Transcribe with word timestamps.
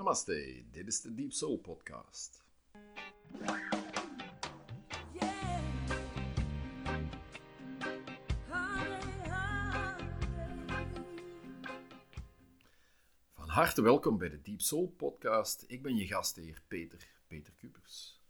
Namaste, 0.00 0.64
dit 0.70 0.86
is 0.86 1.00
de 1.00 1.14
Deep 1.14 1.32
Soul 1.32 1.58
Podcast. 1.58 2.44
Van 13.32 13.48
harte 13.48 13.82
welkom 13.82 14.18
bij 14.18 14.28
de 14.28 14.42
Deep 14.42 14.60
Soul 14.60 14.88
Podcast. 14.88 15.64
Ik 15.66 15.82
ben 15.82 15.96
je 15.96 16.06
gastheer 16.06 16.62
Peter, 16.68 17.08
Peter 17.26 17.52
Kupers. 17.52 18.20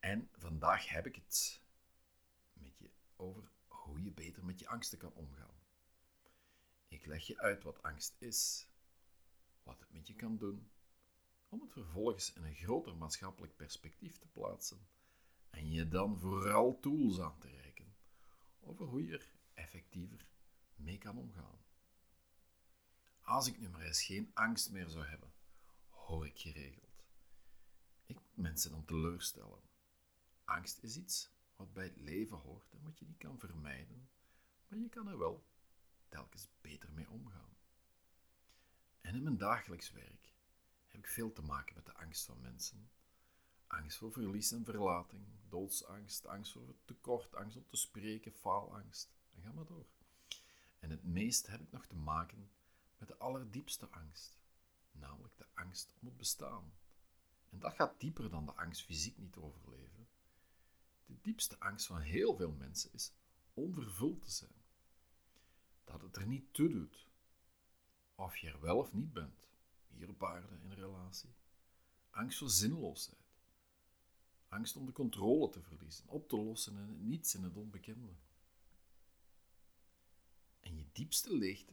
En 0.00 0.28
vandaag 0.32 0.88
heb 0.88 1.06
ik 1.06 1.14
het 1.14 1.60
met 2.52 2.78
je 2.78 2.90
over 3.16 3.50
hoe 3.66 4.02
je 4.02 4.12
beter 4.12 4.44
met 4.44 4.58
je 4.58 4.68
angsten 4.68 4.98
kan 4.98 5.12
omgaan. 5.14 5.54
Ik 6.88 7.06
leg 7.06 7.26
je 7.26 7.38
uit 7.38 7.62
wat 7.62 7.82
angst 7.82 8.14
is, 8.18 8.68
wat 9.62 9.80
het 9.80 9.92
met 9.92 10.06
je 10.06 10.14
kan 10.14 10.36
doen, 10.36 10.72
om 11.54 11.60
het 11.60 11.72
vervolgens 11.72 12.32
in 12.32 12.44
een 12.44 12.54
groter 12.54 12.96
maatschappelijk 12.96 13.56
perspectief 13.56 14.18
te 14.18 14.26
plaatsen 14.26 14.86
en 15.50 15.70
je 15.70 15.88
dan 15.88 16.18
vooral 16.18 16.80
tools 16.80 17.20
aan 17.20 17.38
te 17.38 17.48
reiken 17.48 17.94
over 18.60 18.86
hoe 18.86 19.04
je 19.06 19.12
er 19.12 19.32
effectiever 19.52 20.26
mee 20.76 20.98
kan 20.98 21.18
omgaan. 21.18 21.58
Als 23.20 23.46
ik 23.46 23.58
nu 23.58 23.68
maar 23.68 23.80
eens 23.80 24.02
geen 24.02 24.30
angst 24.34 24.70
meer 24.70 24.88
zou 24.88 25.04
hebben, 25.04 25.32
hoor 25.88 26.26
ik 26.26 26.38
geregeld. 26.38 27.04
Ik 28.06 28.14
moet 28.14 28.36
mensen 28.36 28.70
dan 28.70 28.84
teleurstellen. 28.84 29.62
Angst 30.44 30.82
is 30.82 30.96
iets 30.96 31.30
wat 31.56 31.72
bij 31.72 31.84
het 31.84 31.96
leven 31.96 32.36
hoort 32.36 32.72
en 32.72 32.82
wat 32.82 32.98
je 32.98 33.06
niet 33.06 33.18
kan 33.18 33.38
vermijden, 33.38 34.08
maar 34.68 34.78
je 34.78 34.88
kan 34.88 35.08
er 35.08 35.18
wel 35.18 35.44
telkens 36.08 36.48
beter 36.60 36.92
mee 36.92 37.10
omgaan. 37.10 37.56
En 39.00 39.14
in 39.14 39.22
mijn 39.22 39.38
dagelijks 39.38 39.92
werk 39.92 40.33
heb 40.94 41.04
ik 41.04 41.10
veel 41.10 41.32
te 41.32 41.42
maken 41.42 41.74
met 41.74 41.86
de 41.86 41.94
angst 41.94 42.24
van 42.24 42.40
mensen. 42.40 42.90
Angst 43.66 43.96
voor 43.96 44.12
verlies 44.12 44.52
en 44.52 44.64
verlating, 44.64 45.26
doodsangst, 45.48 46.26
angst 46.26 46.52
voor 46.52 46.74
tekort, 46.84 47.34
angst 47.34 47.56
om 47.56 47.66
te 47.66 47.76
spreken, 47.76 48.32
faalangst. 48.32 49.10
En 49.34 49.42
ga 49.42 49.52
maar 49.52 49.66
door. 49.66 49.86
En 50.78 50.90
het 50.90 51.04
meest 51.04 51.46
heb 51.46 51.60
ik 51.60 51.72
nog 51.72 51.86
te 51.86 51.96
maken 51.96 52.50
met 52.98 53.08
de 53.08 53.16
allerdiepste 53.16 53.88
angst, 53.90 54.38
namelijk 54.92 55.36
de 55.36 55.46
angst 55.54 55.94
om 56.00 56.06
het 56.06 56.16
bestaan. 56.16 56.72
En 57.50 57.58
dat 57.58 57.74
gaat 57.74 58.00
dieper 58.00 58.30
dan 58.30 58.46
de 58.46 58.52
angst 58.52 58.84
fysiek 58.84 59.18
niet 59.18 59.36
overleven. 59.36 60.08
De 61.06 61.20
diepste 61.22 61.58
angst 61.58 61.86
van 61.86 62.00
heel 62.00 62.36
veel 62.36 62.52
mensen 62.52 62.92
is 62.92 63.12
onvervuld 63.54 64.22
te 64.22 64.30
zijn. 64.30 64.62
Dat 65.84 66.02
het 66.02 66.16
er 66.16 66.26
niet 66.26 66.54
toe 66.54 66.68
doet. 66.68 67.08
Of 68.14 68.36
je 68.36 68.48
er 68.48 68.60
wel 68.60 68.78
of 68.78 68.92
niet 68.92 69.12
bent. 69.12 69.44
Aarde 70.18 70.58
in 70.62 70.72
relatie. 70.72 71.34
Angst 72.10 72.38
voor 72.38 72.50
zinloosheid. 72.50 73.32
Angst 74.48 74.76
om 74.76 74.86
de 74.86 74.92
controle 74.92 75.48
te 75.48 75.62
verliezen, 75.62 76.08
op 76.08 76.28
te 76.28 76.36
lossen 76.36 76.76
in 76.76 77.08
niets, 77.08 77.34
in 77.34 77.42
het 77.42 77.56
onbekende. 77.56 78.14
En 80.60 80.76
je 80.76 80.86
diepste 80.92 81.36
leegte 81.36 81.72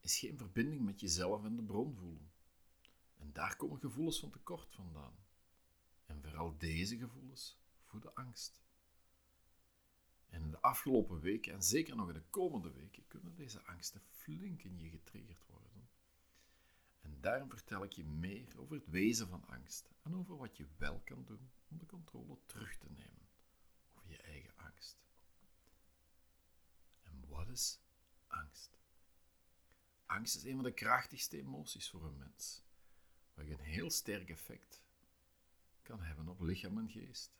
is 0.00 0.18
geen 0.18 0.38
verbinding 0.38 0.84
met 0.84 1.00
jezelf 1.00 1.44
en 1.44 1.56
de 1.56 1.62
bron 1.62 1.94
voelen. 1.94 2.30
En 3.16 3.32
daar 3.32 3.56
komen 3.56 3.80
gevoelens 3.80 4.20
van 4.20 4.30
tekort 4.30 4.74
vandaan. 4.74 5.16
En 6.06 6.22
vooral 6.22 6.58
deze 6.58 6.96
gevoelens 6.96 7.58
voeden 7.82 8.14
angst. 8.14 8.60
En 10.28 10.42
in 10.42 10.50
de 10.50 10.60
afgelopen 10.60 11.20
weken, 11.20 11.52
en 11.52 11.62
zeker 11.62 11.96
nog 11.96 12.08
in 12.08 12.14
de 12.14 12.24
komende 12.30 12.72
weken, 12.72 13.06
kunnen 13.06 13.34
deze 13.34 13.64
angsten 13.64 14.02
flink 14.10 14.62
in 14.62 14.78
je 14.78 14.88
getriggerd 14.88 15.46
worden. 15.46 15.67
Daarom 17.20 17.50
vertel 17.50 17.84
ik 17.84 17.92
je 17.92 18.04
meer 18.04 18.58
over 18.58 18.74
het 18.74 18.88
wezen 18.88 19.28
van 19.28 19.44
angst 19.46 19.90
en 20.02 20.14
over 20.14 20.36
wat 20.36 20.56
je 20.56 20.66
wel 20.76 21.00
kan 21.04 21.24
doen 21.24 21.50
om 21.68 21.78
de 21.78 21.86
controle 21.86 22.38
terug 22.46 22.76
te 22.76 22.90
nemen 22.90 23.28
over 23.96 24.10
je 24.10 24.22
eigen 24.22 24.52
angst. 24.56 24.96
En 27.02 27.24
wat 27.28 27.48
is 27.48 27.80
angst? 28.26 28.78
Angst 30.06 30.36
is 30.36 30.44
een 30.44 30.54
van 30.54 30.64
de 30.64 30.72
krachtigste 30.72 31.38
emoties 31.38 31.90
voor 31.90 32.04
een 32.04 32.18
mens, 32.18 32.62
wat 33.34 33.46
een 33.46 33.60
heel 33.60 33.90
sterk 33.90 34.28
effect 34.28 34.82
kan 35.82 36.00
hebben 36.00 36.28
op 36.28 36.40
lichaam 36.40 36.78
en 36.78 36.90
geest. 36.90 37.30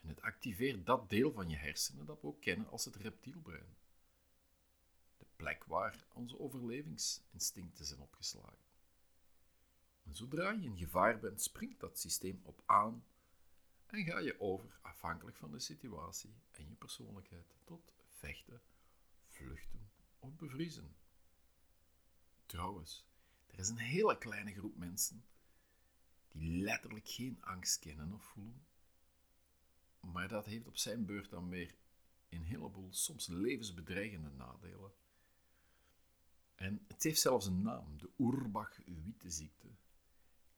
En 0.00 0.08
het 0.08 0.22
activeert 0.22 0.86
dat 0.86 1.10
deel 1.10 1.32
van 1.32 1.48
je 1.48 1.56
hersenen 1.56 2.06
dat 2.06 2.20
we 2.20 2.26
ook 2.26 2.40
kennen 2.40 2.68
als 2.68 2.84
het 2.84 2.96
reptielbrein. 2.96 3.76
Plek 5.40 5.64
waar 5.64 6.06
onze 6.12 6.38
overlevingsinstincten 6.38 7.84
zijn 7.84 8.00
opgeslagen. 8.00 8.68
En 10.02 10.14
zodra 10.14 10.50
je 10.50 10.64
in 10.64 10.76
gevaar 10.76 11.18
bent, 11.18 11.42
springt 11.42 11.80
dat 11.80 11.98
systeem 11.98 12.40
op 12.42 12.62
aan 12.66 13.04
en 13.86 14.04
ga 14.04 14.18
je 14.18 14.40
over, 14.40 14.78
afhankelijk 14.82 15.36
van 15.36 15.50
de 15.50 15.58
situatie 15.58 16.34
en 16.50 16.68
je 16.68 16.74
persoonlijkheid, 16.74 17.54
tot 17.64 17.94
vechten, 18.08 18.62
vluchten 19.26 19.90
of 20.18 20.36
bevriezen. 20.36 20.96
Trouwens, 22.46 23.06
er 23.46 23.58
is 23.58 23.68
een 23.68 23.78
hele 23.78 24.18
kleine 24.18 24.52
groep 24.52 24.76
mensen 24.76 25.24
die 26.28 26.62
letterlijk 26.62 27.08
geen 27.08 27.42
angst 27.42 27.78
kennen 27.78 28.12
of 28.12 28.24
voelen. 28.24 28.66
Maar 30.00 30.28
dat 30.28 30.46
heeft 30.46 30.66
op 30.66 30.76
zijn 30.76 31.06
beurt 31.06 31.30
dan 31.30 31.48
weer 31.48 31.74
een 32.28 32.44
heleboel 32.44 32.92
soms 32.92 33.26
levensbedreigende 33.26 34.30
nadelen. 34.30 34.92
En 36.60 36.84
het 36.88 37.02
heeft 37.02 37.20
zelfs 37.20 37.46
een 37.46 37.62
naam, 37.62 37.98
de 37.98 38.10
Urbach-Witte-ziekte. 38.16 39.68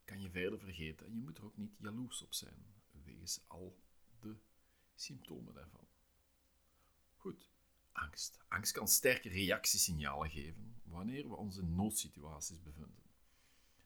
Kan 0.04 0.20
je 0.20 0.30
verder 0.30 0.58
vergeten 0.58 1.06
en 1.06 1.14
je 1.14 1.20
moet 1.20 1.38
er 1.38 1.44
ook 1.44 1.56
niet 1.56 1.76
jaloers 1.78 2.22
op 2.22 2.34
zijn, 2.34 2.66
wegens 2.90 3.40
al 3.46 3.78
de 4.20 4.36
symptomen 4.94 5.54
daarvan. 5.54 5.86
Goed, 7.16 7.50
angst. 7.92 8.38
Angst 8.48 8.72
kan 8.72 8.88
sterke 8.88 9.28
reactiesignalen 9.28 10.30
geven 10.30 10.80
wanneer 10.82 11.28
we 11.28 11.36
ons 11.36 11.56
in 11.56 11.74
noodsituaties 11.74 12.62
bevinden. 12.62 13.02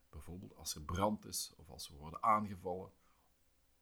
Bijvoorbeeld 0.09 0.55
als 0.55 0.75
er 0.75 0.83
brand 0.83 1.25
is 1.25 1.53
of 1.57 1.69
als 1.69 1.89
we 1.89 1.97
worden 1.97 2.23
aangevallen. 2.23 2.93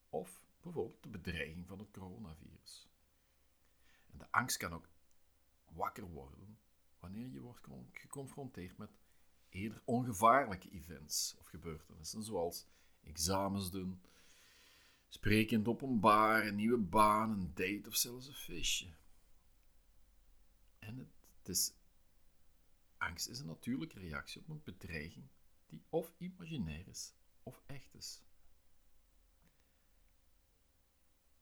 Of 0.08 0.42
bijvoorbeeld 0.60 1.02
de 1.02 1.08
bedreiging 1.08 1.66
van 1.66 1.78
het 1.78 1.90
coronavirus. 1.90 2.88
En 4.12 4.18
de 4.18 4.30
angst 4.32 4.56
kan 4.56 4.72
ook 4.72 4.88
wakker 5.64 6.04
worden 6.04 6.58
wanneer 7.04 7.28
je 7.28 7.40
wordt 7.40 7.66
geconfronteerd 7.92 8.78
met 8.78 8.90
eerder 9.48 9.82
ongevaarlijke 9.84 10.70
events 10.70 11.34
of 11.38 11.46
gebeurtenissen, 11.46 12.22
zoals 12.22 12.66
examens 13.02 13.70
doen, 13.70 14.00
sprekend 15.08 15.68
openbaar, 15.68 16.46
een 16.46 16.54
nieuwe 16.54 16.78
baan, 16.78 17.30
een 17.30 17.54
date 17.54 17.88
of 17.88 17.96
zelfs 17.96 18.26
een 18.26 18.34
feestje. 18.34 18.94
En 20.78 20.96
het, 20.96 21.08
het 21.38 21.48
is, 21.48 21.72
angst 22.98 23.28
is 23.28 23.38
een 23.38 23.46
natuurlijke 23.46 23.98
reactie 23.98 24.40
op 24.40 24.48
een 24.48 24.62
bedreiging 24.64 25.26
die 25.66 25.82
of 25.88 26.12
imaginair 26.18 26.88
is 26.88 27.12
of 27.42 27.62
echt 27.66 27.94
is. 27.94 28.22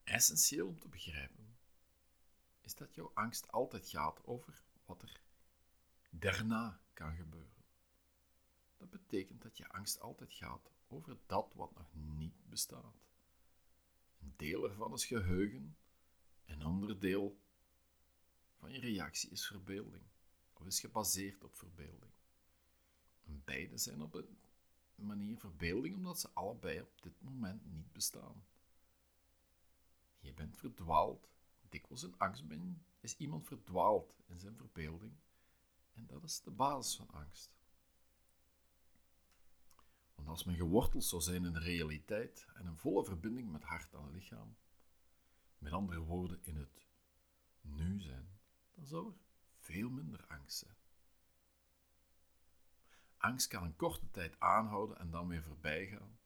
Essentieel 0.05 0.69
om 0.69 0.81
te 0.81 0.89
begrijpen 0.89 1.57
is 2.61 2.75
dat 2.75 2.95
jouw 2.95 3.11
angst 3.15 3.53
altijd 3.53 3.89
gaat 3.89 4.25
over 4.25 4.63
wat 4.85 5.03
er 5.03 5.21
daarna 6.19 6.81
kan 6.93 7.17
gebeuren. 7.17 7.65
Dat 8.77 8.91
betekent 8.91 9.43
dat 9.43 9.57
je 9.57 9.69
angst 9.69 10.01
altijd 10.01 10.33
gaat 10.33 10.71
over 10.89 11.17
dat 11.27 11.53
wat 11.55 11.75
nog 11.75 11.95
niet 11.95 12.49
bestaat. 12.49 13.01
Een 14.21 14.33
deel 14.37 14.65
ervan 14.65 14.93
is 14.93 15.05
geheugen, 15.07 15.77
een 16.45 16.63
ander 16.63 17.01
deel 17.01 17.41
van 18.57 18.73
je 18.73 18.81
reactie 18.81 19.31
is 19.31 19.47
verbeelding, 19.47 20.05
of 20.53 20.67
is 20.67 20.81
gebaseerd 20.81 21.45
op 21.45 21.55
verbeelding. 21.55 22.13
Beide 23.25 23.79
zijn 23.79 24.03
op 24.03 24.15
een 24.15 24.39
manier 24.95 25.39
verbeelding 25.39 25.95
omdat 25.95 26.21
ze 26.21 26.31
allebei 26.33 26.81
op 26.81 27.03
dit 27.03 27.23
moment 27.23 27.73
niet 27.73 27.93
bestaan. 27.93 28.45
Je 30.21 30.33
bent 30.33 30.59
verdwaald. 30.59 31.31
Dikwijls 31.69 32.03
in 32.03 32.19
angst 32.19 32.47
ben, 32.47 32.85
is 33.01 33.17
iemand 33.17 33.47
verdwaald 33.47 34.15
in 34.27 34.39
zijn 34.39 34.57
verbeelding. 34.57 35.13
En 35.93 36.07
dat 36.07 36.23
is 36.23 36.41
de 36.41 36.51
basis 36.51 36.97
van 36.97 37.11
angst. 37.11 37.53
Want 40.15 40.29
als 40.29 40.45
men 40.45 40.57
geworteld 40.57 41.05
zou 41.05 41.23
zijn 41.23 41.45
in 41.45 41.53
de 41.53 41.59
realiteit 41.59 42.47
en 42.55 42.67
een 42.67 42.79
volle 42.79 43.05
verbinding 43.05 43.53
met 43.53 43.63
hart 43.63 43.93
en 43.93 44.11
lichaam, 44.11 44.57
met 45.59 45.73
andere 45.73 46.01
woorden 46.01 46.41
in 46.43 46.57
het 46.57 46.87
nu 47.61 48.01
zijn, 48.01 48.39
dan 48.75 48.87
zou 48.87 49.07
er 49.07 49.19
veel 49.59 49.91
minder 49.91 50.27
angst 50.27 50.59
zijn. 50.59 50.77
Angst 53.17 53.47
kan 53.47 53.63
een 53.63 53.77
korte 53.77 54.11
tijd 54.11 54.41
aanhouden 54.41 54.99
en 54.99 55.11
dan 55.11 55.29
weer 55.29 55.43
voorbij 55.43 55.87
gaan. 55.87 56.19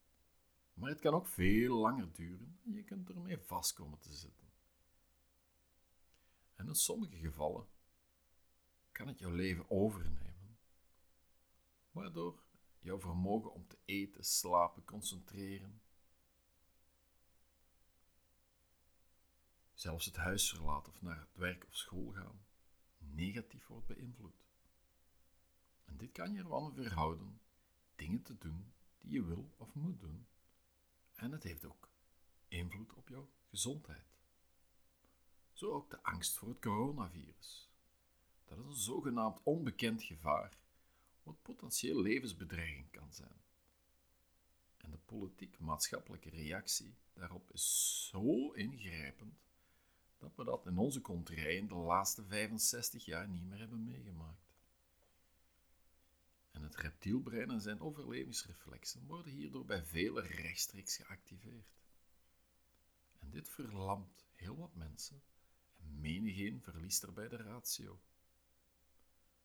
Maar 0.73 0.89
het 0.89 0.99
kan 0.99 1.13
ook 1.13 1.27
veel 1.27 1.77
langer 1.77 2.13
duren 2.13 2.59
en 2.65 2.73
je 2.73 2.83
kunt 2.83 3.09
ermee 3.09 3.37
vast 3.37 3.73
komen 3.73 3.99
te 3.99 4.13
zitten. 4.13 4.47
En 6.55 6.67
in 6.67 6.75
sommige 6.75 7.17
gevallen 7.17 7.67
kan 8.97 9.07
het 9.07 9.19
jouw 9.19 9.31
leven 9.31 9.69
overnemen. 9.69 10.57
waardoor 11.91 12.43
jouw 12.79 12.99
vermogen 12.99 13.53
om 13.53 13.67
te 13.67 13.77
eten, 13.85 14.23
slapen, 14.23 14.85
concentreren, 14.85 15.81
zelfs 19.73 20.05
het 20.05 20.15
huis 20.15 20.49
verlaten 20.49 20.93
of 20.93 21.01
naar 21.01 21.19
het 21.19 21.35
werk 21.35 21.65
of 21.67 21.75
school 21.75 22.11
gaan, 22.11 22.45
negatief 22.97 23.67
wordt 23.67 23.87
beïnvloed. 23.87 24.45
En 25.85 25.97
dit 25.97 26.11
kan 26.11 26.33
je 26.33 26.39
ervan 26.39 26.73
weerhouden 26.73 27.41
dingen 27.95 28.21
te 28.21 28.37
doen 28.37 28.73
die 28.97 29.11
je 29.11 29.25
wil 29.25 29.53
of 29.57 29.73
moet 29.73 29.99
doen. 29.99 30.27
En 31.13 31.31
het 31.31 31.43
heeft 31.43 31.65
ook 31.65 31.89
invloed 32.47 32.93
op 32.93 33.09
jouw 33.09 33.29
gezondheid. 33.49 34.17
Zo 35.53 35.71
ook 35.71 35.89
de 35.89 36.03
angst 36.03 36.37
voor 36.37 36.49
het 36.49 36.59
coronavirus. 36.59 37.66
Dat 38.47 38.57
is 38.57 38.65
een 38.65 38.73
zogenaamd 38.73 39.39
onbekend 39.43 40.03
gevaar, 40.03 40.57
wat 41.23 41.41
potentieel 41.41 42.01
levensbedreiging 42.01 42.91
kan 42.91 43.13
zijn. 43.13 43.41
En 44.77 44.91
de 44.91 44.97
politiek-maatschappelijke 45.05 46.29
reactie 46.29 46.93
daarop 47.13 47.51
is 47.51 48.07
zo 48.09 48.51
ingrijpend 48.51 49.33
dat 50.17 50.35
we 50.35 50.43
dat 50.43 50.65
in 50.65 50.77
onze 50.77 51.01
contrij 51.01 51.55
in 51.55 51.67
de 51.67 51.75
laatste 51.75 52.23
65 52.23 53.05
jaar 53.05 53.27
niet 53.27 53.43
meer 53.43 53.59
hebben 53.59 53.83
meegemaakt. 53.83 54.55
En 56.51 56.61
het 56.61 56.75
reptielbrein 56.75 57.51
en 57.51 57.61
zijn 57.61 57.79
overlevingsreflexen 57.79 59.05
worden 59.05 59.31
hierdoor 59.31 59.65
bij 59.65 59.83
velen 59.83 60.25
rechtstreeks 60.25 60.95
geactiveerd. 60.95 61.75
En 63.19 63.29
dit 63.29 63.49
verlamt 63.49 64.25
heel 64.35 64.57
wat 64.57 64.75
mensen 64.75 65.21
en 65.77 65.99
menigeen 65.99 66.61
verliest 66.61 67.03
erbij 67.03 67.27
de 67.27 67.37
ratio. 67.37 67.99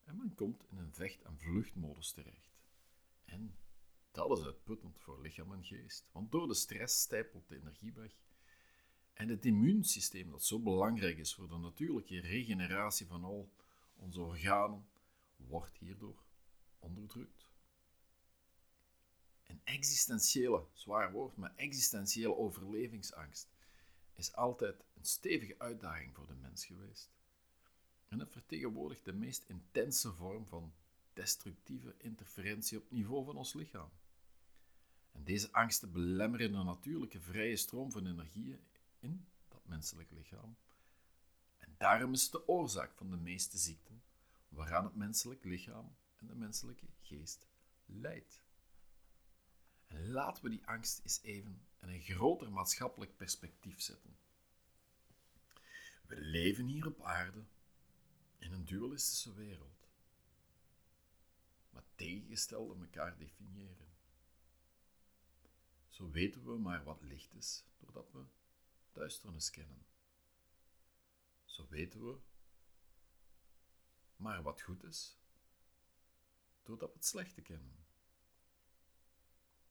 En 0.04 0.16
men 0.16 0.34
komt 0.34 0.64
in 0.70 0.78
een 0.78 0.92
vecht- 0.92 1.22
en 1.22 1.38
vluchtmodus 1.38 2.12
terecht. 2.12 2.50
En 3.24 3.56
dat 4.10 4.38
is 4.38 4.44
uitputtend 4.44 4.98
voor 4.98 5.20
lichaam 5.20 5.52
en 5.52 5.64
geest, 5.64 6.08
want 6.12 6.32
door 6.32 6.46
de 6.46 6.54
stress 6.54 7.00
stijpelt 7.00 7.48
de 7.48 7.56
energie 7.56 7.92
weg 7.92 8.12
en 9.12 9.28
het 9.28 9.44
immuunsysteem, 9.44 10.30
dat 10.30 10.44
zo 10.44 10.58
belangrijk 10.58 11.18
is 11.18 11.34
voor 11.34 11.48
de 11.48 11.56
natuurlijke 11.56 12.20
regeneratie 12.20 13.06
van 13.06 13.24
al 13.24 13.50
onze 13.96 14.20
organen, 14.20 14.86
wordt 15.36 15.78
hierdoor 15.78 16.22
onderdrukt. 16.78 17.50
Een 19.46 19.60
existentiële, 19.64 20.66
zwaar 20.72 21.12
woord, 21.12 21.36
maar 21.36 21.52
existentiële 21.56 22.36
overlevingsangst 22.36 23.48
is 24.14 24.32
altijd 24.34 24.84
een 24.94 25.04
stevige 25.04 25.58
uitdaging 25.58 26.14
voor 26.14 26.26
de 26.26 26.34
mens 26.34 26.64
geweest. 26.64 27.10
En 28.12 28.18
het 28.18 28.32
vertegenwoordigt 28.32 29.04
de 29.04 29.12
meest 29.12 29.44
intense 29.46 30.12
vorm 30.12 30.46
van 30.46 30.72
destructieve 31.12 31.94
interferentie 31.98 32.78
op 32.78 32.90
niveau 32.90 33.24
van 33.24 33.36
ons 33.36 33.52
lichaam. 33.54 33.90
En 35.12 35.24
deze 35.24 35.52
angsten 35.52 35.92
belemmeren 35.92 36.52
de 36.52 36.62
natuurlijke 36.62 37.20
vrije 37.20 37.56
stroom 37.56 37.92
van 37.92 38.06
energieën 38.06 38.60
in 38.98 39.26
dat 39.48 39.66
menselijk 39.66 40.10
lichaam. 40.10 40.56
En 41.58 41.74
daarom 41.78 42.12
is 42.12 42.22
het 42.22 42.32
de 42.32 42.48
oorzaak 42.48 42.92
van 42.94 43.10
de 43.10 43.16
meeste 43.16 43.58
ziekten 43.58 44.02
waaraan 44.48 44.84
het 44.84 44.96
menselijk 44.96 45.44
lichaam 45.44 45.96
en 46.18 46.26
de 46.26 46.34
menselijke 46.34 46.86
geest 47.00 47.46
lijdt. 47.86 48.42
En 49.86 50.10
laten 50.10 50.42
we 50.44 50.50
die 50.50 50.66
angst 50.66 51.00
eens 51.02 51.20
even 51.22 51.66
in 51.80 51.88
een 51.88 52.00
groter 52.00 52.50
maatschappelijk 52.50 53.16
perspectief 53.16 53.80
zetten. 53.80 54.16
We 56.06 56.20
leven 56.20 56.66
hier 56.66 56.86
op 56.86 57.02
aarde 57.02 57.44
in 58.42 58.52
een 58.52 58.64
dualistische 58.64 59.34
wereld, 59.34 59.88
maar 61.70 61.84
tegengestelde 61.94 62.80
elkaar 62.80 63.16
definiëren. 63.16 63.90
Zo 65.88 66.10
weten 66.10 66.44
we 66.44 66.58
maar 66.58 66.84
wat 66.84 67.02
licht 67.02 67.34
is, 67.34 67.64
doordat 67.78 68.12
we 68.12 68.24
duisternis 68.92 69.50
kennen. 69.50 69.86
Zo 71.44 71.68
weten 71.68 72.04
we 72.04 72.18
maar 74.16 74.42
wat 74.42 74.62
goed 74.62 74.84
is, 74.84 75.18
doordat 76.62 76.88
we 76.88 76.96
het 76.96 77.06
slechte 77.06 77.42
kennen. 77.42 77.84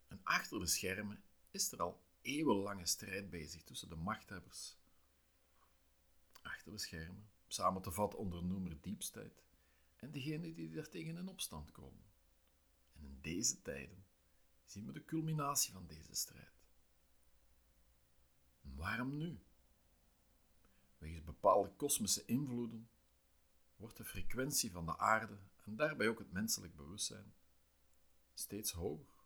En 0.08 0.20
achter 0.24 0.60
de 0.60 0.68
schermen 0.68 1.24
is 1.52 1.72
er 1.72 1.82
al 1.82 2.06
eeuwenlange 2.22 2.86
strijd 2.86 3.30
bezig 3.30 3.64
tussen 3.64 3.90
de 3.90 3.96
machthebbers. 3.96 4.78
Achter 6.42 6.72
de 6.72 6.78
schermen, 6.78 7.31
samen 7.54 7.82
te 7.82 7.92
vatten 7.92 8.20
onder 8.20 8.44
noemer 8.44 8.82
diepstijd, 8.82 9.44
en 9.96 10.12
degenen 10.12 10.54
die 10.54 10.78
er 10.78 10.90
tegen 10.90 11.18
in 11.18 11.28
opstand 11.28 11.72
komen. 11.72 12.04
En 12.94 13.04
in 13.04 13.18
deze 13.22 13.62
tijden 13.62 14.06
zien 14.66 14.86
we 14.86 14.92
de 14.92 15.06
culminatie 15.06 15.74
van 15.74 15.88
deze 15.88 16.16
strijd. 16.16 16.62
Waarom 18.62 19.18
nu? 19.18 19.40
Wegens 20.98 21.24
bepaalde 21.24 21.70
kosmische 21.70 22.26
invloeden 22.26 22.90
wordt 23.76 23.98
de 23.98 24.06
frequentie 24.06 24.72
van 24.72 24.86
de 24.86 24.98
aarde 24.98 25.38
en 25.64 25.76
daarbij 25.76 26.08
ook 26.08 26.20
het 26.20 26.32
menselijk 26.32 26.76
bewustzijn 26.76 27.34
steeds 28.34 28.72
hoger. 28.72 29.24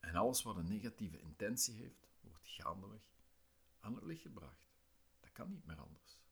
En 0.00 0.14
alles 0.14 0.42
wat 0.42 0.56
een 0.56 0.68
negatieve 0.68 1.20
intentie 1.20 1.74
heeft, 1.74 2.08
wordt 2.20 2.48
gaandeweg 2.48 3.02
aan 3.80 3.94
het 3.94 4.04
licht 4.04 4.22
gebracht. 4.22 4.66
Dat 5.20 5.32
kan 5.32 5.50
niet 5.50 5.66
meer 5.66 5.80
anders. 5.80 6.23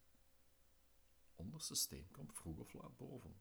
Onderste 1.43 1.75
steen 1.75 2.11
komt 2.11 2.35
vroeg 2.35 2.59
of 2.59 2.73
laat 2.73 2.97
boven. 2.97 3.35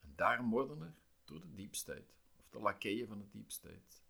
En 0.00 0.12
daarom 0.16 0.50
worden 0.50 0.80
er 0.82 0.94
door 1.24 1.40
de 1.40 1.54
diepstijd, 1.54 2.14
of 2.36 2.48
de 2.48 2.58
lakeien 2.58 3.08
van 3.08 3.18
de 3.18 3.28
diepstijd, 3.30 4.02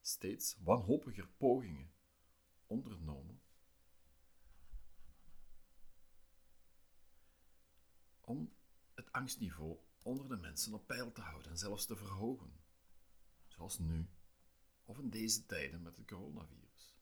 steeds 0.00 0.56
wanhopiger 0.62 1.28
pogingen 1.36 1.90
ondernomen 2.66 3.40
om 8.20 8.52
het 8.94 9.12
angstniveau 9.12 9.78
onder 10.02 10.28
de 10.28 10.36
mensen 10.36 10.74
op 10.74 10.86
peil 10.86 11.12
te 11.12 11.20
houden 11.20 11.50
en 11.50 11.58
zelfs 11.58 11.86
te 11.86 11.96
verhogen, 11.96 12.52
zoals 13.46 13.78
nu 13.78 14.08
of 14.84 14.98
in 14.98 15.10
deze 15.10 15.46
tijden 15.46 15.82
met 15.82 15.96
het 15.96 16.06
coronavirus. 16.06 16.96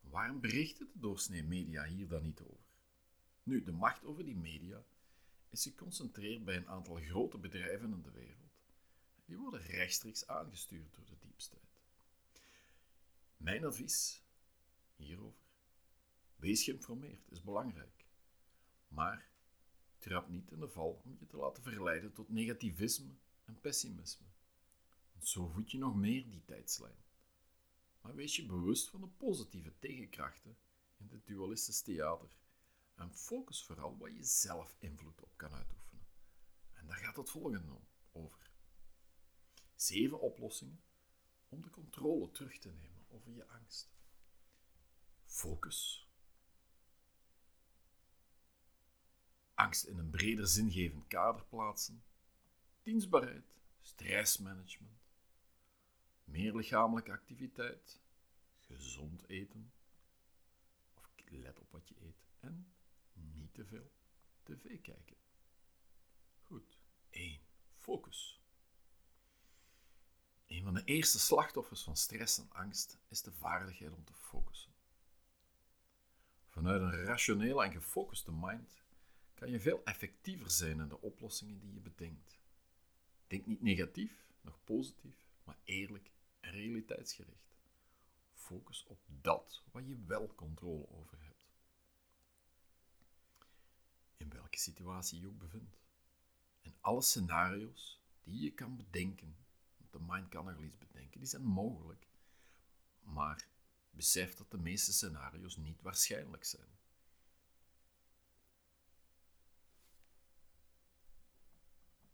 Waarom 0.00 0.40
berichten 0.40 0.86
de 0.92 0.98
doorsnee 0.98 1.44
media 1.44 1.84
hier 1.84 2.08
dan 2.08 2.22
niet 2.22 2.40
over? 2.40 2.73
Nu, 3.44 3.62
de 3.62 3.72
macht 3.72 4.04
over 4.04 4.24
die 4.24 4.36
media 4.36 4.84
is 5.50 5.62
geconcentreerd 5.62 6.44
bij 6.44 6.56
een 6.56 6.68
aantal 6.68 6.94
grote 6.94 7.38
bedrijven 7.38 7.92
in 7.92 8.02
de 8.02 8.10
wereld. 8.10 8.52
Die 9.24 9.36
worden 9.36 9.60
rechtstreeks 9.60 10.26
aangestuurd 10.26 10.94
door 10.94 11.04
de 11.04 11.18
diepste. 11.18 11.56
Mijn 13.36 13.64
advies 13.64 14.22
hierover: 14.96 15.42
wees 16.36 16.64
geïnformeerd, 16.64 17.30
is 17.30 17.42
belangrijk. 17.42 18.06
Maar 18.88 19.28
trap 19.98 20.28
niet 20.28 20.50
in 20.50 20.60
de 20.60 20.68
val 20.68 21.00
om 21.04 21.16
je 21.18 21.26
te 21.26 21.36
laten 21.36 21.62
verleiden 21.62 22.12
tot 22.12 22.28
negativisme 22.28 23.14
en 23.44 23.60
pessimisme. 23.60 24.26
zo 25.22 25.46
voed 25.46 25.70
je 25.70 25.78
nog 25.78 25.96
meer 25.96 26.30
die 26.30 26.44
tijdslijn. 26.44 27.02
Maar 28.00 28.14
wees 28.14 28.36
je 28.36 28.46
bewust 28.46 28.88
van 28.88 29.00
de 29.00 29.06
positieve 29.06 29.72
tegenkrachten 29.78 30.56
in 30.96 31.08
het 31.10 31.26
dualistisch 31.26 31.80
theater 31.80 32.36
en 32.94 33.14
focus 33.14 33.64
vooral 33.64 33.98
waar 33.98 34.12
je 34.12 34.24
zelf 34.24 34.76
invloed 34.78 35.20
op 35.20 35.36
kan 35.36 35.52
uitoefenen. 35.52 36.06
En 36.72 36.86
daar 36.86 36.96
gaat 36.96 37.16
het 37.16 37.30
volgende 37.30 37.80
over. 38.12 38.50
Zeven 39.74 40.20
oplossingen 40.20 40.80
om 41.48 41.62
de 41.62 41.70
controle 41.70 42.30
terug 42.30 42.58
te 42.58 42.70
nemen 42.70 43.04
over 43.08 43.32
je 43.32 43.48
angst. 43.48 43.92
Focus. 45.24 46.08
Angst 49.54 49.84
in 49.84 49.98
een 49.98 50.10
breder 50.10 50.46
zingevend 50.46 51.06
kader 51.06 51.44
plaatsen. 51.44 52.04
Dienstbaarheid, 52.82 53.54
stressmanagement, 53.80 55.04
meer 56.24 56.54
lichamelijke 56.56 57.12
activiteit, 57.12 58.00
gezond 58.58 59.28
eten, 59.28 59.72
of 60.94 61.10
let 61.24 61.58
op 61.58 61.70
wat 61.70 61.88
je 61.88 61.94
eet 62.00 62.26
en 62.40 62.73
niet 63.14 63.54
te 63.54 63.64
veel 63.64 63.90
tv 64.42 64.80
kijken. 64.80 65.16
Goed. 66.42 66.78
1. 67.10 67.40
Focus. 67.78 68.40
Een 70.46 70.62
van 70.62 70.74
de 70.74 70.84
eerste 70.84 71.18
slachtoffers 71.18 71.82
van 71.82 71.96
stress 71.96 72.38
en 72.38 72.50
angst 72.50 72.98
is 73.08 73.22
de 73.22 73.32
vaardigheid 73.32 73.92
om 73.92 74.04
te 74.04 74.12
focussen. 74.12 74.72
Vanuit 76.48 76.82
een 76.82 77.04
rationele 77.04 77.64
en 77.64 77.72
gefocuste 77.72 78.32
mind 78.32 78.82
kan 79.34 79.50
je 79.50 79.60
veel 79.60 79.84
effectiever 79.84 80.50
zijn 80.50 80.80
in 80.80 80.88
de 80.88 81.00
oplossingen 81.00 81.60
die 81.60 81.72
je 81.72 81.80
bedenkt. 81.80 82.38
Denk 83.26 83.46
niet 83.46 83.62
negatief, 83.62 84.24
nog 84.40 84.58
positief, 84.64 85.26
maar 85.44 85.58
eerlijk 85.64 86.10
en 86.40 86.50
realiteitsgericht. 86.50 87.58
Focus 88.32 88.84
op 88.86 88.98
dat 89.06 89.62
waar 89.72 89.82
je 89.82 90.04
wel 90.06 90.34
controle 90.34 90.88
over 90.88 91.18
hebt. 91.22 91.33
In 94.24 94.30
welke 94.30 94.58
situatie 94.58 95.20
je 95.20 95.26
ook 95.26 95.38
bevindt. 95.38 95.78
En 96.62 96.74
alle 96.80 97.02
scenario's 97.02 98.00
die 98.22 98.40
je 98.40 98.52
kan 98.52 98.76
bedenken, 98.76 99.36
want 99.76 99.92
de 99.92 100.12
mind 100.12 100.28
kan 100.28 100.44
nogal 100.44 100.62
iets 100.62 100.78
bedenken, 100.78 101.20
die 101.20 101.28
zijn 101.28 101.42
mogelijk. 101.42 102.06
Maar 103.00 103.48
besef 103.90 104.34
dat 104.34 104.50
de 104.50 104.58
meeste 104.58 104.92
scenario's 104.92 105.56
niet 105.56 105.82
waarschijnlijk 105.82 106.44
zijn. 106.44 106.68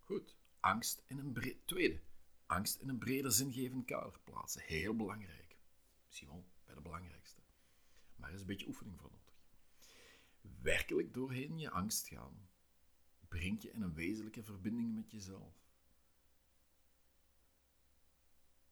Goed, 0.01 0.37
angst 0.61 1.03
in 1.07 1.19
een 1.19 1.33
breed... 1.33 1.67
Tweede, 1.67 2.01
angst 2.47 2.81
in 2.81 2.89
een 2.89 2.99
breder 2.99 3.33
zingevend 3.33 3.85
kader 3.85 4.21
plaatsen. 4.25 4.63
Heel 4.63 4.97
belangrijk. 4.97 5.57
Misschien 6.07 6.29
wel 6.29 6.45
bij 6.65 6.75
de 6.75 6.81
belangrijkste. 6.81 7.41
Maar 8.17 8.29
er 8.29 8.35
is 8.35 8.41
een 8.41 8.47
beetje 8.47 8.67
oefening 8.67 9.01
voor 9.01 9.11
nodig. 9.11 9.20
Werkelijk 10.63 11.15
doorheen 11.15 11.59
je 11.59 11.71
angst 11.71 12.09
gaan 12.09 12.49
brengt 13.29 13.63
je 13.63 13.71
in 13.71 13.83
een 13.83 13.95
wezenlijke 13.95 14.43
verbinding 14.43 14.95
met 14.95 15.11
jezelf. 15.11 15.69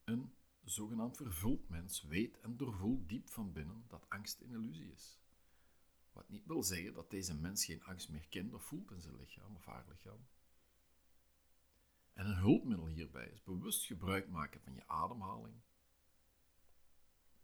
Een 0.05 0.33
zogenaamd 0.65 1.17
vervuld 1.17 1.69
mens 1.69 2.03
weet 2.03 2.41
en 2.41 2.57
doorvoelt 2.57 3.09
diep 3.09 3.29
van 3.29 3.53
binnen 3.53 3.85
dat 3.89 4.09
angst 4.09 4.41
een 4.41 4.51
illusie 4.51 4.93
is. 4.93 5.21
Wat 6.13 6.29
niet 6.29 6.47
wil 6.47 6.63
zeggen 6.63 6.95
dat 6.95 7.11
deze 7.11 7.35
mens 7.35 7.65
geen 7.65 7.85
angst 7.85 8.09
meer 8.09 8.27
kent 8.29 8.55
of 8.55 8.65
voelt 8.65 8.91
in 8.91 9.01
zijn 9.01 9.17
lichaam 9.17 9.57
of 9.57 9.65
haar 9.65 9.85
lichaam. 9.89 10.27
En 12.13 12.27
een 12.27 12.37
hulpmiddel 12.37 12.87
hierbij 12.87 13.29
is 13.29 13.43
bewust 13.43 13.85
gebruik 13.85 14.29
maken 14.29 14.61
van 14.61 14.75
je 14.75 14.89
ademhaling. 14.89 15.55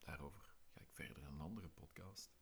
Daarover 0.01 0.55
ga 0.73 0.81
ik 0.81 0.91
verder 0.91 1.19
in 1.19 1.25
een 1.25 1.41
andere 1.41 1.69
podcast. 1.69 2.33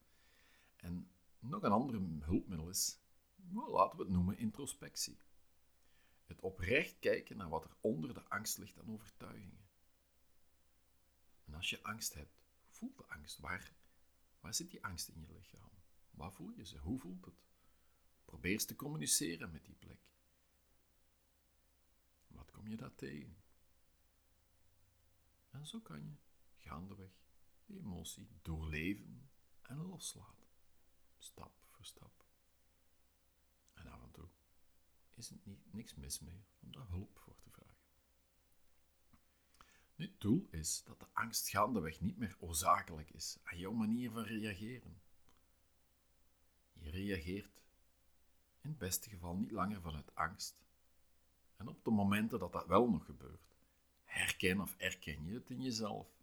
En 0.77 1.11
nog 1.43 1.63
een 1.63 1.73
ander 1.73 2.25
hulpmiddel 2.25 2.69
is, 2.69 3.01
laten 3.53 3.99
we 3.99 4.05
het 4.05 4.13
noemen, 4.13 4.39
introspectie. 4.39 5.19
Het 6.25 6.41
oprecht 6.41 6.99
kijken 6.99 7.37
naar 7.37 7.49
wat 7.49 7.65
er 7.65 7.77
onder 7.81 8.15
de 8.15 8.29
angst 8.29 8.59
ligt 8.59 8.79
aan 8.79 8.93
overtuigingen. 8.93 9.69
En 11.45 11.55
als 11.55 11.71
je 11.71 11.83
angst 11.83 12.15
hebt, 12.15 12.43
voel 12.69 12.95
de 12.97 13.07
angst. 13.07 13.39
Waar, 13.39 13.73
waar 14.41 14.55
zit 14.55 14.71
die 14.71 14.85
angst 14.85 15.09
in 15.09 15.21
je 15.21 15.33
lichaam? 15.33 15.71
Waar 16.11 16.33
voel 16.33 16.51
je 16.51 16.65
ze? 16.65 16.79
Hoe 16.79 16.99
voelt 16.99 17.25
het? 17.25 17.45
Probeer 18.25 18.53
eens 18.53 18.65
te 18.65 18.77
communiceren 18.77 19.51
met 19.53 19.65
die 19.65 19.75
plek. 19.75 20.01
Wat 22.27 22.51
kom 22.51 22.69
je 22.69 22.77
daar 22.77 22.95
tegen? 22.95 23.37
En 25.51 25.67
zo 25.67 25.81
kan 25.81 26.03
je 26.03 26.15
gaandeweg 26.57 27.13
die 27.65 27.79
emotie 27.79 28.29
doorleven 28.43 29.31
en 29.63 29.87
loslaten. 29.87 30.42
Stap 31.23 31.53
voor 31.71 31.85
stap. 31.85 32.25
En 33.75 33.87
af 33.87 34.03
en 34.03 34.11
toe 34.11 34.29
is 35.15 35.29
het 35.29 35.47
niet, 35.47 35.73
niks 35.73 35.95
mis 35.95 36.21
mee 36.21 36.45
om 36.61 36.73
daar 36.73 36.89
hulp 36.89 37.19
voor 37.19 37.37
te 37.37 37.51
vragen. 37.51 37.77
Nu, 39.95 40.07
het 40.07 40.21
doel 40.21 40.49
is 40.51 40.83
dat 40.85 41.01
de 41.01 41.07
angst 41.13 41.49
gaandeweg 41.49 42.01
niet 42.01 42.17
meer 42.17 42.37
oorzakelijk 42.39 43.11
is 43.11 43.39
aan 43.43 43.59
jouw 43.59 43.73
manier 43.73 44.11
van 44.11 44.23
reageren. 44.23 45.03
Je 46.73 46.91
reageert 46.91 47.63
in 48.61 48.71
het 48.71 48.79
beste 48.79 49.09
geval 49.09 49.37
niet 49.37 49.51
langer 49.51 49.81
vanuit 49.81 50.15
angst. 50.15 50.63
En 51.57 51.69
op 51.69 51.85
de 51.85 51.91
momenten 51.91 52.39
dat 52.39 52.53
dat 52.53 52.67
wel 52.67 52.91
nog 52.91 53.05
gebeurt, 53.05 53.57
herken 54.05 54.61
of 54.61 54.77
erken 54.77 55.25
je 55.25 55.35
het 55.35 55.51
in 55.51 55.63
jezelf. 55.63 56.22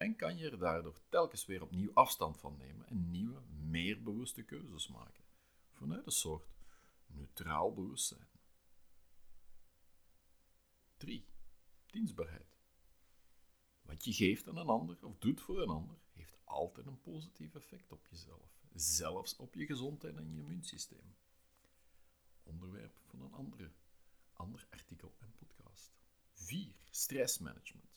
En 0.00 0.16
kan 0.16 0.36
je 0.36 0.50
er 0.50 0.58
daardoor 0.58 1.00
telkens 1.08 1.46
weer 1.46 1.62
opnieuw 1.62 1.90
afstand 1.94 2.38
van 2.38 2.56
nemen 2.56 2.86
en 2.86 3.10
nieuwe, 3.10 3.40
meer 3.48 4.02
bewuste 4.02 4.42
keuzes 4.42 4.88
maken. 4.88 5.24
Vanuit 5.70 6.06
een 6.06 6.12
soort 6.12 6.48
neutraal 7.06 7.74
bewustzijn. 7.74 8.28
3. 10.96 11.24
Dienstbaarheid. 11.86 12.58
Wat 13.82 14.04
je 14.04 14.12
geeft 14.12 14.48
aan 14.48 14.56
een 14.56 14.68
ander 14.68 15.06
of 15.06 15.18
doet 15.18 15.40
voor 15.40 15.62
een 15.62 15.68
ander, 15.68 15.98
heeft 16.10 16.36
altijd 16.44 16.86
een 16.86 17.00
positief 17.00 17.54
effect 17.54 17.92
op 17.92 18.06
jezelf, 18.06 18.64
zelfs 18.72 19.36
op 19.36 19.54
je 19.54 19.66
gezondheid 19.66 20.16
en 20.16 20.32
je 20.32 20.38
immuunsysteem. 20.38 21.16
Onderwerp 22.42 22.98
van 23.06 23.20
een 23.20 23.32
andere, 23.32 23.72
ander 24.32 24.66
artikel 24.70 25.14
en 25.18 25.34
podcast. 25.38 25.92
4. 26.32 26.74
Stressmanagement. 26.90 27.89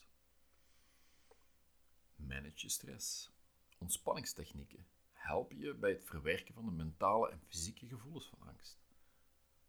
Manage 2.34 2.62
je 2.62 2.68
stress. 2.68 3.32
Ontspanningstechnieken 3.78 4.86
helpen 5.12 5.58
je 5.58 5.74
bij 5.74 5.90
het 5.90 6.04
verwerken 6.04 6.54
van 6.54 6.64
de 6.64 6.70
mentale 6.70 7.30
en 7.30 7.40
fysieke 7.46 7.88
gevoelens 7.88 8.28
van 8.28 8.48
angst. 8.48 8.78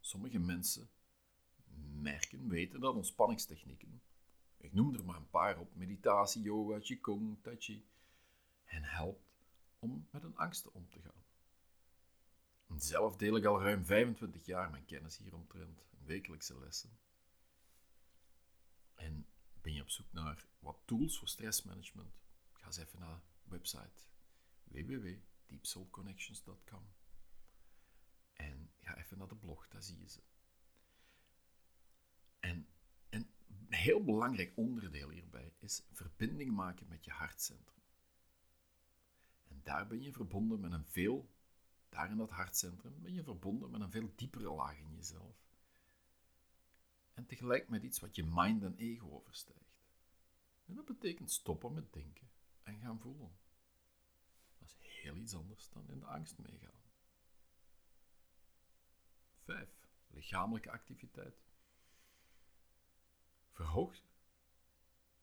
Sommige 0.00 0.38
mensen 0.38 0.90
merken, 1.92 2.48
weten 2.48 2.80
dat 2.80 2.94
ontspanningstechnieken 2.94 4.00
ik 4.66 4.72
noem 4.72 4.94
er 4.94 5.04
maar 5.04 5.16
een 5.16 5.30
paar 5.30 5.58
op: 5.58 5.74
meditatie, 5.74 6.42
yoga, 6.42 6.78
qigong, 6.78 7.36
tai 7.42 7.56
chi. 7.58 7.86
En 8.64 8.82
helpt 8.82 9.24
om 9.78 10.08
met 10.10 10.22
een 10.22 10.36
angsten 10.36 10.74
om 10.74 10.88
te 10.88 11.00
gaan. 11.00 11.24
Zelf 12.78 13.16
deel 13.16 13.36
ik 13.36 13.44
al 13.44 13.62
ruim 13.62 13.84
25 13.84 14.46
jaar 14.46 14.70
mijn 14.70 14.84
kennis 14.84 15.18
hieromtrent, 15.18 15.86
wekelijkse 16.04 16.58
lessen. 16.58 16.98
En 18.94 19.26
ben 19.60 19.72
je 19.72 19.82
op 19.82 19.90
zoek 19.90 20.12
naar 20.12 20.46
wat 20.58 20.78
tools 20.84 21.18
voor 21.18 21.28
stressmanagement? 21.28 22.25
Ga 22.66 22.72
eens 22.72 22.80
even 22.80 23.00
naar 23.00 23.22
de 23.42 23.50
website 23.50 24.02
www.deepsoulconnections.com 24.64 26.86
en 28.32 28.70
ga 28.80 28.96
even 28.96 29.18
naar 29.18 29.28
de 29.28 29.36
blog, 29.36 29.68
daar 29.68 29.82
zie 29.82 30.00
je 30.00 30.08
ze. 30.08 30.20
En 32.40 32.68
een 33.08 33.30
heel 33.68 34.04
belangrijk 34.04 34.52
onderdeel 34.56 35.08
hierbij 35.08 35.52
is 35.58 35.82
verbinding 35.92 36.54
maken 36.54 36.88
met 36.88 37.04
je 37.04 37.10
hartcentrum. 37.10 37.82
En 39.48 39.60
daar 39.62 39.86
ben 39.86 40.02
je 40.02 40.12
verbonden 40.12 40.60
met 40.60 40.72
een 40.72 40.86
veel, 40.86 41.30
daar 41.88 42.10
in 42.10 42.16
dat 42.16 42.30
hartcentrum, 42.30 43.02
ben 43.02 43.12
je 43.12 43.22
verbonden 43.22 43.70
met 43.70 43.80
een 43.80 43.90
veel 43.90 44.12
diepere 44.16 44.50
laag 44.50 44.78
in 44.78 44.94
jezelf. 44.94 45.36
En 47.14 47.26
tegelijk 47.26 47.68
met 47.68 47.82
iets 47.82 48.00
wat 48.00 48.16
je 48.16 48.24
mind 48.24 48.62
en 48.62 48.76
ego 48.76 49.10
overstijgt. 49.10 49.76
En 50.64 50.74
dat 50.74 50.84
betekent 50.84 51.30
stoppen 51.30 51.72
met 51.72 51.92
denken 51.92 52.26
en 52.66 52.78
gaan 52.78 53.00
voelen. 53.00 53.36
Dat 54.58 54.68
is 54.68 54.76
heel 55.02 55.16
iets 55.16 55.34
anders 55.34 55.70
dan 55.70 55.88
in 55.88 55.98
de 55.98 56.06
angst 56.06 56.38
meegaan. 56.38 56.82
5. 59.44 59.68
Lichamelijke 60.06 60.70
activiteit. 60.70 61.44
Verhoog 63.50 64.02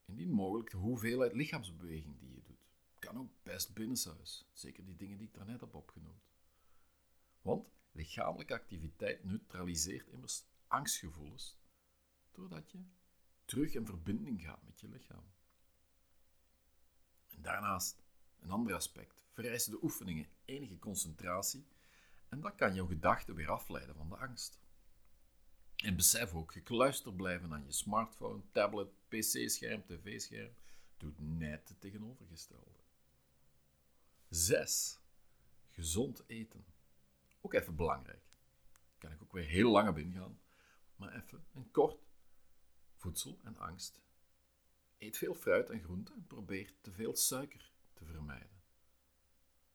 indien 0.06 0.32
mogelijk 0.32 0.70
de 0.70 0.78
hoeveelheid 0.78 1.34
lichaamsbeweging 1.34 2.20
die 2.20 2.34
je 2.34 2.42
doet. 2.44 2.68
Kan 3.00 3.18
ook 3.18 3.44
best 3.44 3.74
binnenshuis, 3.74 4.50
zeker 4.54 4.86
die 4.86 4.96
dingen 4.96 5.18
die 5.18 5.28
ik 5.28 5.34
daarnet 5.34 5.60
heb 5.60 5.76
opgenoemd. 5.76 6.24
Want 7.42 7.68
lichamelijke 7.92 8.54
activiteit 8.54 9.24
neutraliseert 9.24 10.08
immers 10.08 10.46
angstgevoelens, 10.68 11.58
doordat 12.32 12.72
je 12.72 12.84
terug 13.46 13.74
in 13.74 13.86
verbinding 13.86 14.42
gaat 14.42 14.64
met 14.64 14.80
je 14.80 14.88
lichaam. 14.88 15.24
En 17.36 17.42
daarnaast, 17.42 18.04
een 18.42 18.52
ander 18.52 18.74
aspect, 18.74 19.22
vereisen 19.32 19.72
de 19.72 19.84
oefeningen 19.84 20.28
enige 20.46 20.80
concentratie 20.80 21.66
en 22.30 22.42
dat 22.42 22.56
kan 22.56 22.74
jouw 22.74 22.86
gedachten 22.86 23.36
weer 23.36 23.50
afleiden 23.50 23.96
van 23.96 24.10
de 24.10 24.18
angst. 24.18 24.60
En 25.76 25.96
besef 25.96 26.34
ook, 26.34 26.52
gekluisterd 26.52 27.16
blijven 27.16 27.54
aan 27.54 27.66
je 27.66 27.72
smartphone, 27.72 28.42
tablet, 28.52 28.88
pc-scherm, 29.08 29.86
tv-scherm, 29.86 30.54
doet 30.98 31.20
net 31.20 31.68
het 31.68 31.82
tegenovergestelde. 31.82 32.80
6. 34.30 35.00
Gezond 35.70 36.24
eten. 36.28 36.66
Ook 37.42 37.54
even 37.54 37.76
belangrijk. 37.76 38.24
Kan 38.98 39.12
ik 39.12 39.22
ook 39.22 39.32
weer 39.32 39.46
heel 39.46 39.72
lang 39.72 39.90
op 39.90 39.98
ingaan, 39.98 40.40
maar 40.96 41.16
even 41.16 41.46
een 41.54 41.72
kort. 41.72 42.02
Voedsel 42.96 43.40
en 43.44 43.58
angst. 43.58 44.02
Eet 45.04 45.18
veel 45.18 45.36
fruit 45.36 45.70
en 45.70 45.84
groenten 45.84 46.16
en 46.16 46.28
probeer 46.28 46.74
te 46.82 46.92
veel 46.92 47.16
suiker 47.16 47.72
te 47.94 48.06
vermijden. 48.06 48.62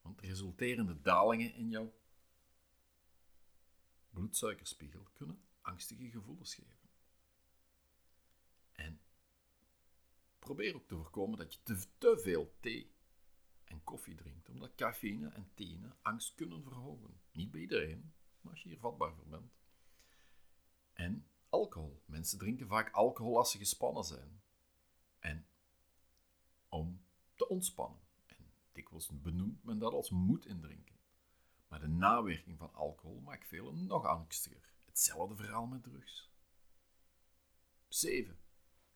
Want 0.01 0.19
de 0.19 0.27
resulterende 0.27 1.01
dalingen 1.01 1.55
in 1.55 1.69
jouw 1.71 1.95
bloedsuikerspiegel 4.11 5.09
kunnen 5.13 5.43
angstige 5.61 6.11
gevoelens 6.11 6.55
geven. 6.55 6.89
En 8.73 9.01
probeer 10.39 10.75
ook 10.75 10.89
te 10.89 10.97
voorkomen 10.97 11.39
dat 11.39 11.55
je 11.55 11.63
te, 11.63 11.85
te 11.99 12.19
veel 12.23 12.55
thee 12.61 12.95
en 13.65 13.85
koffie 13.85 14.15
drinkt, 14.15 14.49
omdat 14.49 14.75
cafeïne 14.75 15.29
en 15.29 15.51
theïne 15.55 15.97
angst 16.03 16.35
kunnen 16.35 16.63
verhogen. 16.63 17.21
Niet 17.33 17.51
bij 17.51 17.61
iedereen, 17.61 18.13
maar 18.41 18.53
als 18.53 18.63
je 18.63 18.69
hier 18.69 18.79
vatbaar 18.79 19.15
voor 19.15 19.27
bent. 19.27 19.53
En 20.93 21.27
alcohol. 21.49 22.03
Mensen 22.05 22.39
drinken 22.39 22.67
vaak 22.67 22.91
alcohol 22.91 23.37
als 23.37 23.51
ze 23.51 23.59
gespannen 23.59 24.05
zijn. 24.05 24.43
Te 27.38 27.49
ontspannen. 27.49 28.00
En 28.26 28.52
dikwijls 28.73 29.11
benoemt 29.23 29.64
men 29.64 29.78
dat 29.78 29.92
als 29.92 30.11
moed 30.11 30.47
indrinken. 30.47 30.97
Maar 31.68 31.80
de 31.80 31.88
nawerking 31.88 32.59
van 32.59 32.75
alcohol 32.75 33.21
maakt 33.21 33.47
velen 33.47 33.87
nog 33.87 34.04
angstiger 34.04 34.75
hetzelfde 34.85 35.37
verhaal 35.37 35.66
met 35.66 35.83
drugs. 35.83 36.30
7. 37.88 38.38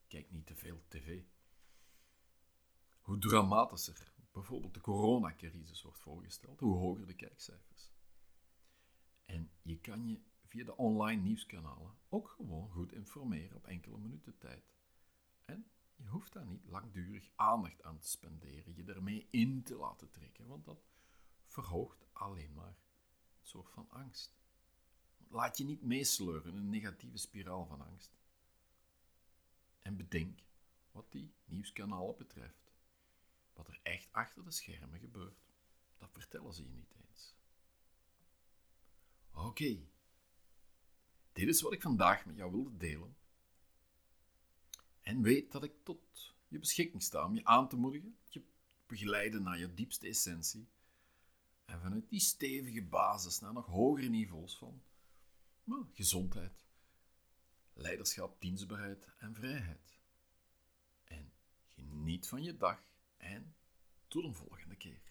Kijk 0.07 0.31
niet 0.31 0.47
te 0.47 0.57
veel 0.57 0.83
tv. 0.89 1.23
Hoe 3.01 3.19
dramatischer 3.19 4.13
bijvoorbeeld 4.33 4.75
de 4.75 4.81
coronacrisis 4.81 5.83
wordt 5.83 5.99
voorgesteld, 5.99 6.61
hoe 6.61 6.77
hoger 6.77 7.07
de 7.07 7.15
kijkcijfers. 7.15 7.93
En 9.25 9.51
je 9.63 9.81
kan 9.81 10.09
je 10.09 10.21
via 10.47 10.65
de 10.65 10.77
online 10.77 11.23
nieuwskanalen 11.23 11.95
ook 12.09 12.29
gewoon 12.29 12.71
goed 12.71 12.93
informeren 12.93 13.57
op 13.57 13.67
enkele 13.67 13.99
minuten 13.99 14.39
tijd. 14.39 14.75
En 15.45 15.71
je 16.03 16.09
hoeft 16.09 16.33
daar 16.33 16.47
niet 16.47 16.65
langdurig 16.65 17.31
aandacht 17.35 17.83
aan 17.83 17.99
te 17.99 18.09
spenderen, 18.09 18.75
je 18.75 18.85
ermee 18.85 19.27
in 19.31 19.63
te 19.63 19.77
laten 19.77 20.11
trekken, 20.11 20.47
want 20.47 20.65
dat 20.65 20.85
verhoogt 21.47 22.07
alleen 22.13 22.53
maar 22.53 22.77
een 23.41 23.47
soort 23.47 23.71
van 23.71 23.91
angst. 23.91 24.37
Laat 25.29 25.59
je 25.59 25.65
niet 25.65 25.83
meesleuren 25.83 26.53
in 26.53 26.57
een 26.57 26.71
negatieve 26.71 27.17
spiraal 27.17 27.67
van 27.67 27.81
angst. 27.81 28.13
En 29.79 29.97
bedenk 29.97 30.41
wat 30.91 31.13
die 31.13 31.35
nieuwskanalen 31.45 32.17
betreft. 32.17 32.73
Wat 33.53 33.69
er 33.69 33.81
echt 33.83 34.13
achter 34.13 34.45
de 34.45 34.51
schermen 34.51 34.99
gebeurt, 34.99 35.43
dat 35.99 36.11
vertellen 36.13 36.55
ze 36.55 36.63
je 36.63 36.71
niet 36.71 36.95
eens. 37.09 37.35
Oké, 39.33 39.89
dit 41.33 41.49
is 41.49 41.61
wat 41.61 41.73
ik 41.73 41.83
vandaag 41.83 42.27
met 42.27 42.37
jou 42.37 42.51
wilde 42.51 42.77
delen. 42.77 43.17
En 45.13 45.23
weet 45.23 45.53
dat 45.53 45.65
ik 45.65 45.73
tot 45.83 46.35
je 46.49 46.59
beschikking 46.59 47.03
sta 47.03 47.25
om 47.25 47.35
je 47.35 47.45
aan 47.45 47.69
te 47.69 47.77
moedigen, 47.77 48.17
je 48.29 48.43
begeleiden 48.87 49.43
naar 49.43 49.59
je 49.59 49.75
diepste 49.75 50.09
essentie. 50.09 50.69
En 51.65 51.81
vanuit 51.81 52.09
die 52.09 52.21
stevige 52.21 52.83
basis 52.83 53.41
naar 53.41 53.53
nog 53.53 53.67
hogere 53.67 54.09
niveaus 54.09 54.59
van 54.59 54.83
nou, 55.65 55.87
gezondheid, 55.93 56.65
leiderschap, 57.73 58.41
dienstbaarheid 58.41 59.11
en 59.19 59.35
vrijheid. 59.35 59.99
En 61.05 61.33
geniet 61.67 62.29
van 62.29 62.43
je 62.43 62.57
dag 62.57 62.83
en 63.17 63.55
tot 64.09 64.25
een 64.25 64.35
volgende 64.35 64.77
keer. 64.77 65.03